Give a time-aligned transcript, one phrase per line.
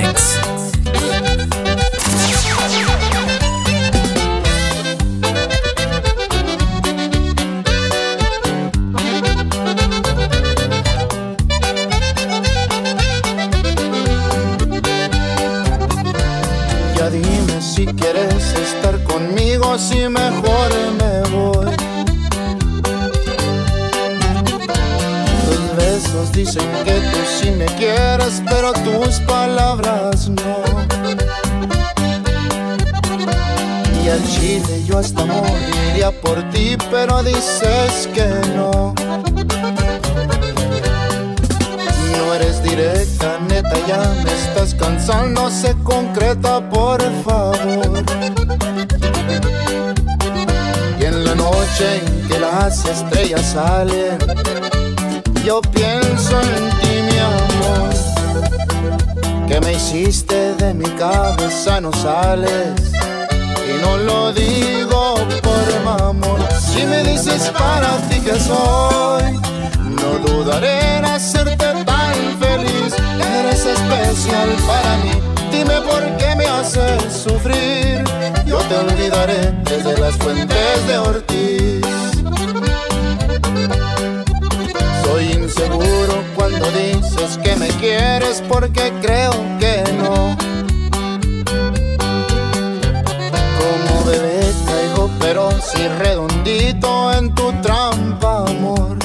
[0.00, 0.25] mix.
[34.24, 38.94] Chile yo hasta moriría por ti, pero dices que no.
[42.16, 48.04] No eres directa, neta, ya me estás cansando, se concreta, por favor.
[51.00, 54.18] Y en la noche en que las estrellas salen,
[55.44, 57.76] yo pienso en ti, mi amor.
[59.48, 62.95] Que me hiciste de mi cabeza, no sales.
[63.68, 66.40] Y no lo digo por mamón.
[66.60, 69.40] Si me dices para ti que soy,
[70.00, 72.94] no dudaré en hacerte tan feliz.
[73.38, 75.10] Eres especial para mí.
[75.50, 78.04] Dime por qué me haces sufrir.
[78.46, 81.86] Yo te olvidaré desde las fuentes de Ortiz.
[85.04, 90.45] Soy inseguro cuando dices que me quieres porque creo que no.
[95.48, 98.96] Pero si redondito en tu trampa, amor.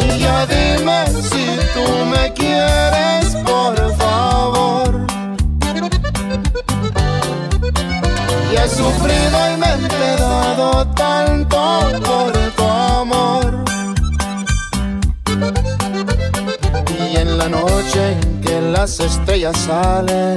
[0.00, 5.06] Y ya dime si tú me quieres, por favor.
[8.52, 11.56] Y he sufrido y me he empedado tanto
[12.04, 13.64] por tu amor.
[17.12, 20.36] Y en la noche en que las estrellas salen,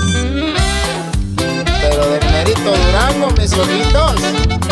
[2.01, 4.70] Pero del mérito Durango, mis ojitos.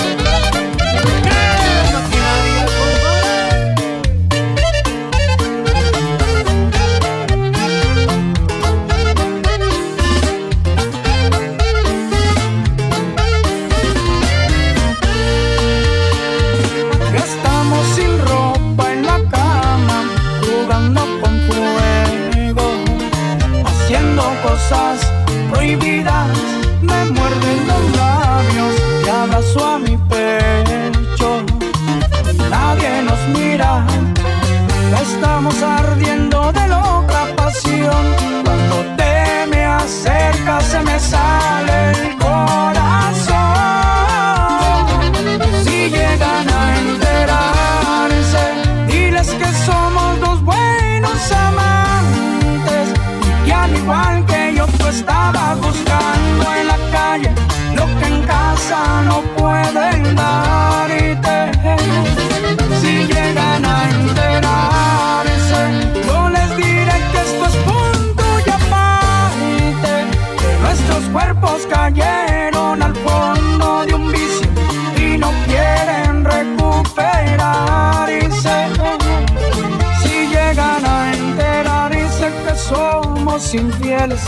[83.99, 84.21] cielos,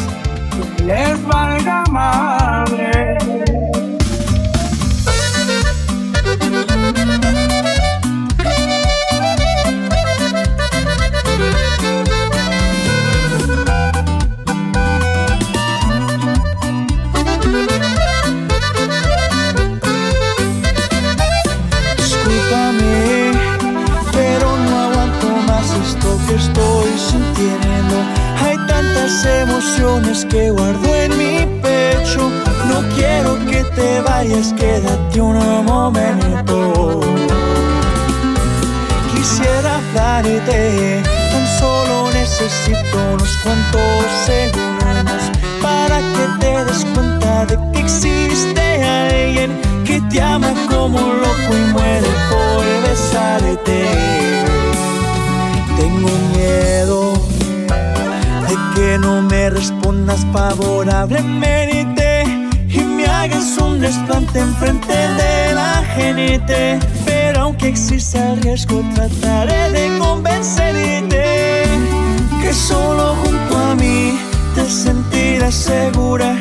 [0.51, 3.10] tú valga madre.
[29.11, 32.29] Tantas emociones que guardo en mi pecho.
[32.67, 37.01] No quiero que te vayas, quédate un momento.
[39.13, 45.31] Quisiera hablarte, tan solo necesito unos cuantos segundos
[45.61, 47.10] para que te des cuenta
[59.49, 62.23] que no favorablemente
[62.69, 66.77] y me hagas un desplante enfrente de la gente.
[67.05, 71.63] Pero aunque exista el riesgo, trataré de convencerte
[72.39, 74.19] que solo junto a mí
[74.53, 76.35] te sentirás segura.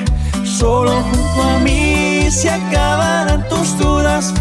[0.45, 4.35] Solo junto a mí se acabarán tus dudas.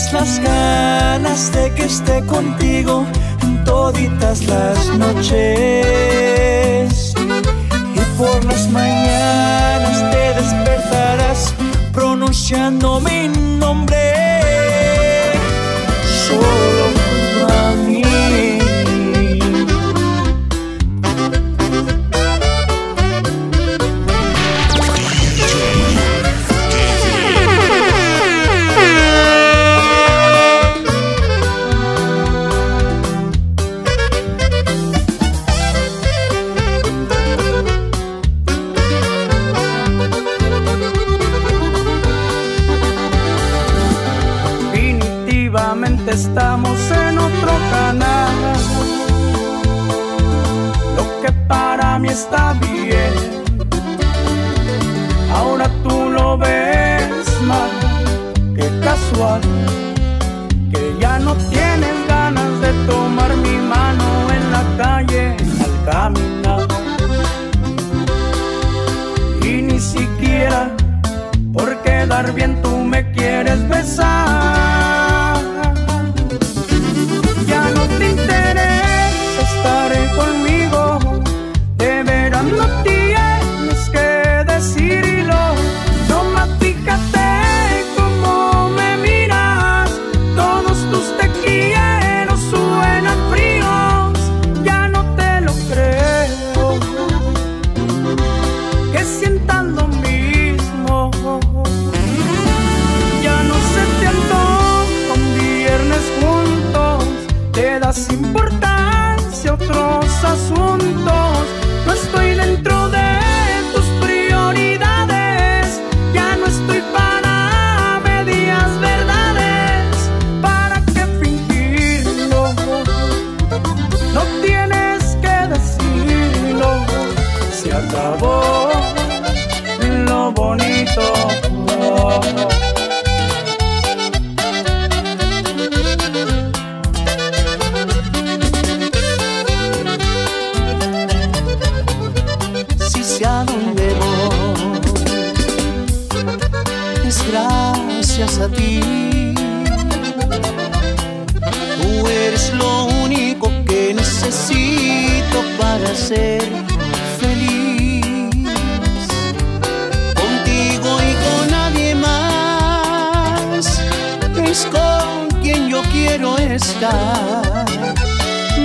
[0.00, 3.06] Sentirás las ganas de que esté contigo
[3.64, 5.34] toditas las noches.
[7.94, 11.54] Y por las mañanas te despertarás
[11.92, 14.14] pronunciando mi nombre.
[16.26, 16.79] Solo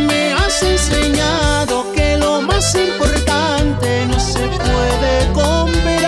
[0.08, 6.06] Me has enseñado que lo más importante no se puede comparar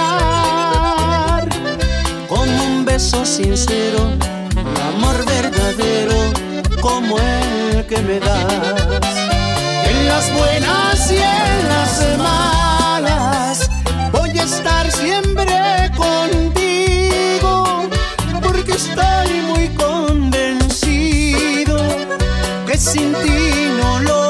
[2.28, 4.00] con un beso sincero,
[4.90, 6.16] amor verdadero
[6.82, 9.08] como el que me das.
[9.90, 13.70] En las buenas y en las malas
[14.12, 17.54] voy a estar siempre contigo
[18.42, 19.97] porque estoy muy contento
[22.88, 23.38] sin ti
[23.80, 24.27] no lo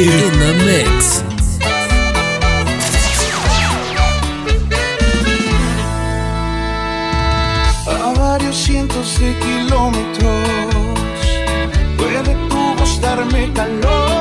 [0.00, 0.04] A
[8.16, 10.48] varios cientos de kilómetros
[11.96, 14.17] puede tu darme calor.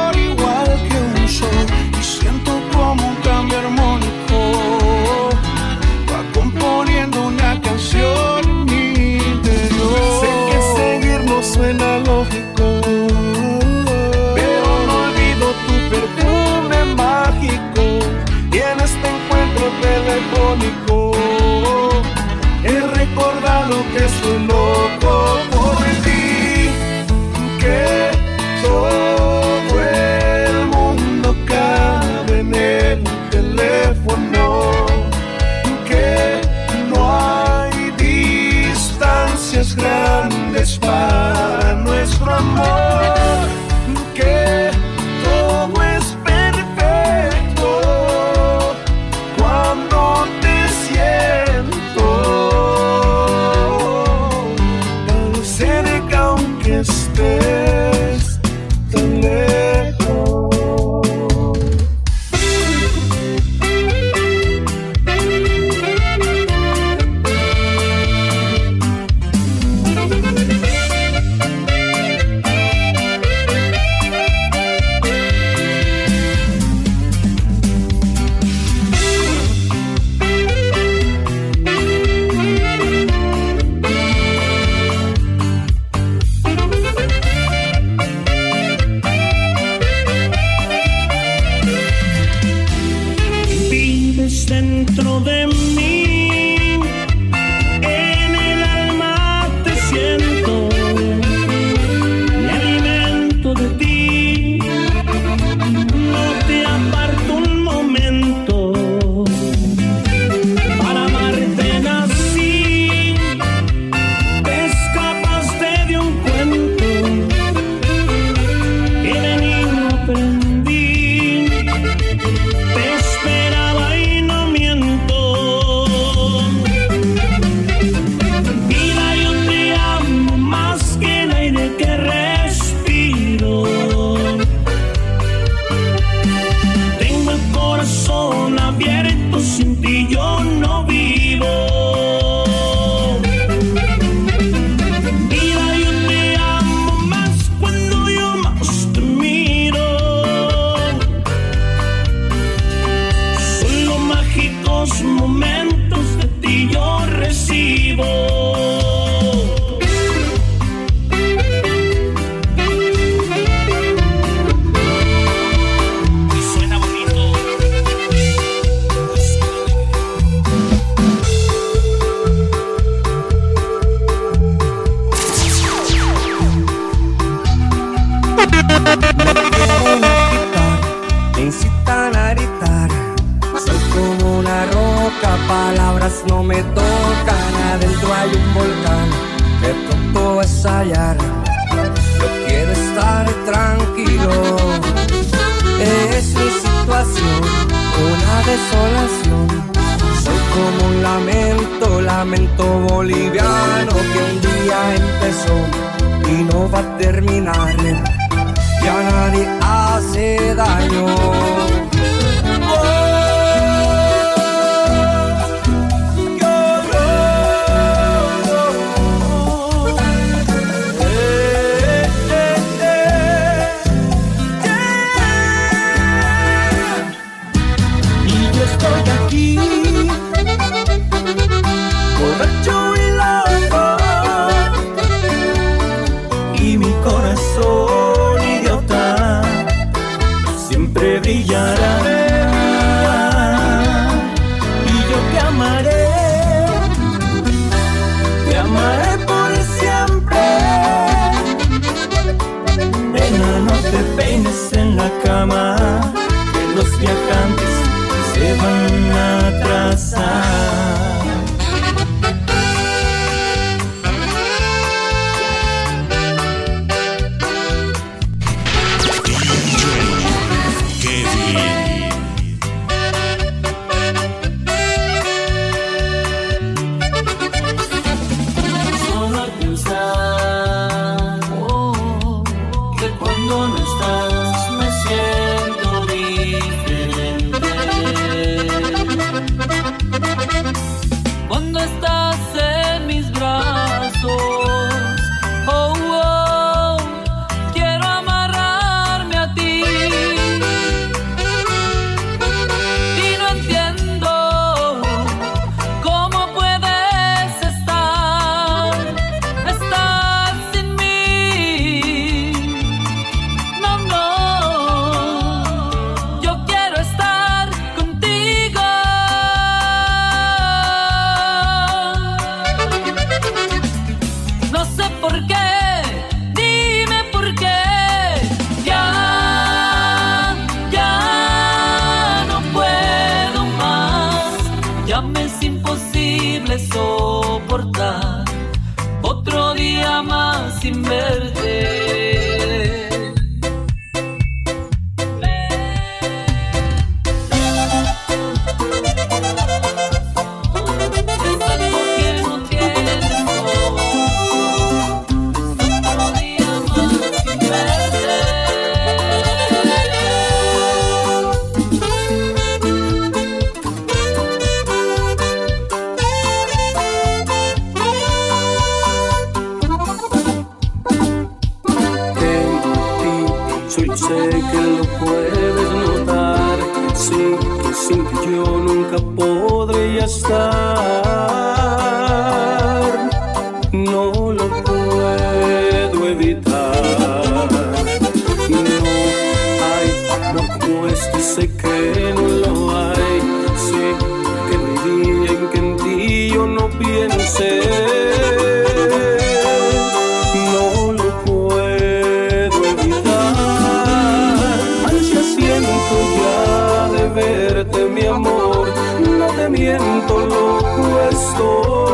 [410.27, 412.06] Miento, loco estoy.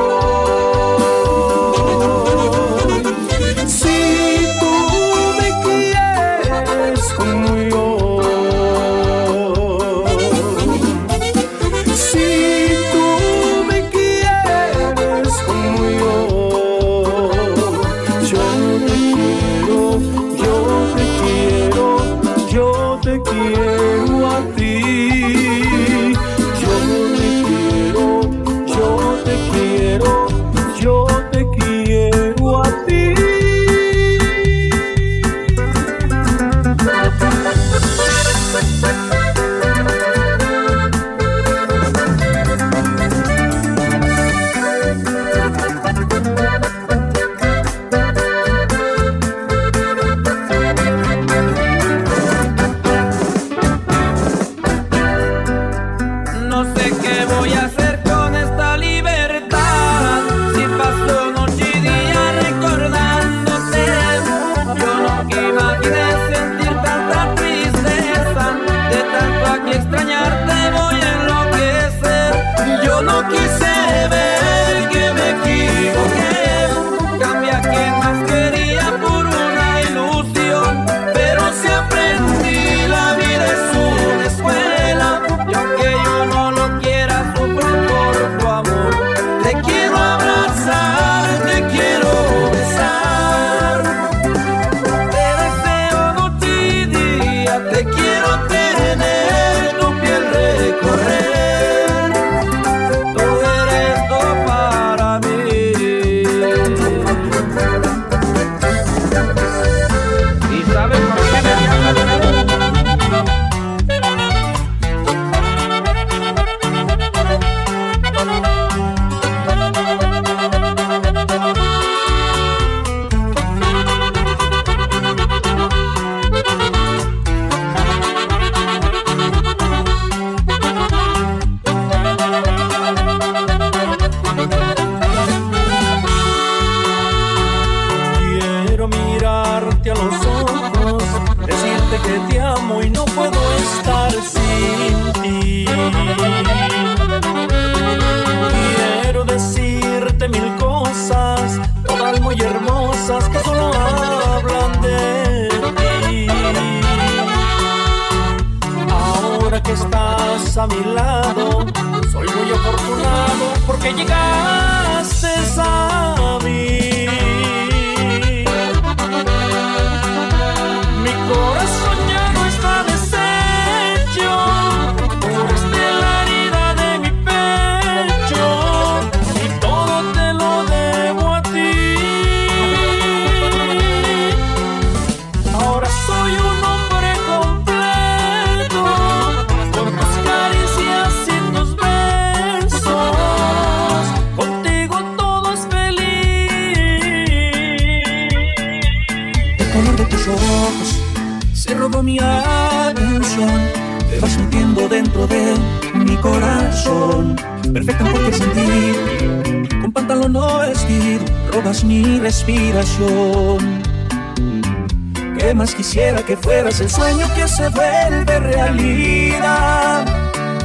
[215.94, 220.06] Quisiera que fueras el sueño que se vuelve realidad.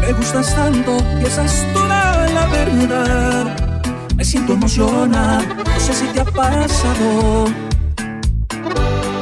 [0.00, 3.56] Me gustas tanto que esa es toda la verdad.
[4.16, 7.46] Me siento emocionado, no sé si te ha pasado.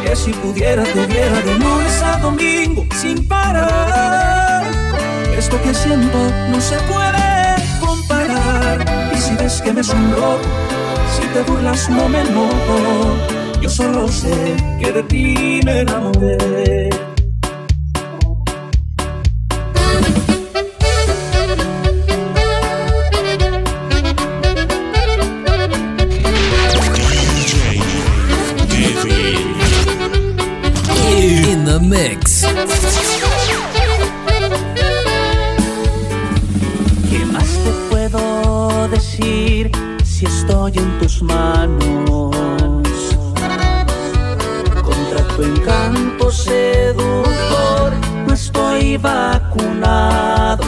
[0.02, 4.64] Que si pudiera te viera de lunes a domingo sin parar.
[5.36, 6.18] Esto que siento
[6.50, 9.12] no se puede comparar.
[9.12, 10.40] Y si ves que me sonrojo,
[11.36, 13.16] te burlas no me enojo
[13.60, 17.15] yo solo sé que de ti me enamoré.
[40.26, 42.34] Estoy en tus manos?
[44.82, 47.92] Contra tu encanto seductor
[48.26, 50.64] no estoy vacunado.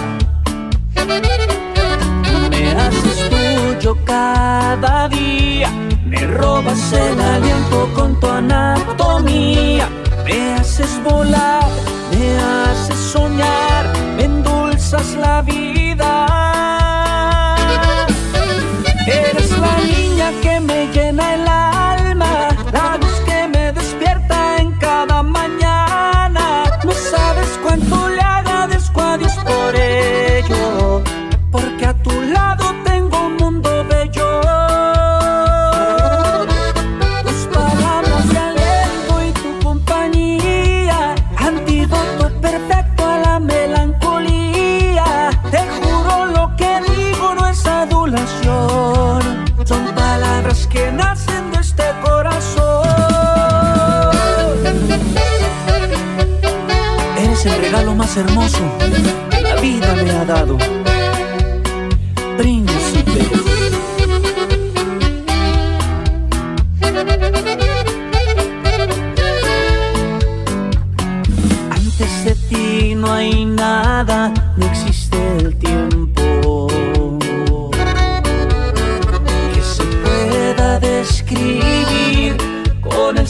[2.51, 5.71] Me haces tuyo cada día,
[6.07, 9.89] me robas el aliento con tu anatomía,
[10.25, 11.69] me haces volar,
[12.11, 16.48] me haces soñar, me endulzas la vida.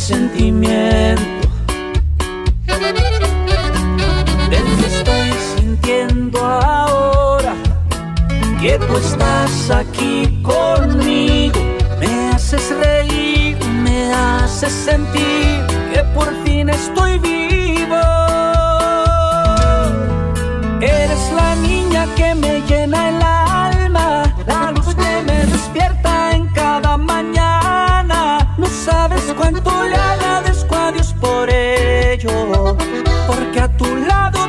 [0.09, 1.23] Sentimiento
[4.47, 7.55] que estoy sintiendo ahora.
[8.59, 11.61] Que tú estás aquí conmigo,
[12.01, 18.01] me haces reír, me haces sentir que por fin estoy vivo.
[20.81, 23.27] Eres la niña que me llena el alma,
[33.26, 34.47] porque a tu lado